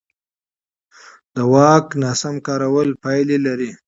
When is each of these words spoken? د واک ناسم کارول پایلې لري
د 1.35 1.37
واک 1.51 1.85
ناسم 2.01 2.35
کارول 2.47 2.89
پایلې 3.03 3.37
لري 3.45 3.71